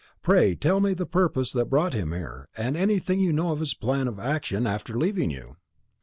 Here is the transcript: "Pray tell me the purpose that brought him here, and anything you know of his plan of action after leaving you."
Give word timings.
"Pray 0.23 0.55
tell 0.55 0.79
me 0.79 0.95
the 0.95 1.05
purpose 1.05 1.51
that 1.51 1.65
brought 1.69 1.93
him 1.93 2.11
here, 2.11 2.49
and 2.57 2.75
anything 2.75 3.19
you 3.19 3.31
know 3.31 3.51
of 3.51 3.59
his 3.59 3.75
plan 3.75 4.07
of 4.07 4.17
action 4.17 4.65
after 4.65 4.97
leaving 4.97 5.29
you." 5.29 5.57